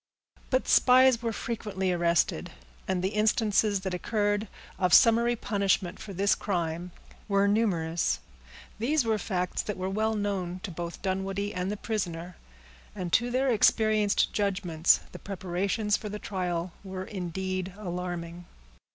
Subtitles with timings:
[0.49, 2.49] But spies were frequently arrested;
[2.87, 4.47] and the instances that occurred
[4.79, 6.89] of summary punishment for this crime
[7.27, 8.17] were numerous.
[8.79, 12.35] These were facts that were well known to both Dunwoodie and the prisoner;
[12.95, 18.45] and to their experienced judgments the preparations for the trial were indeed alarming.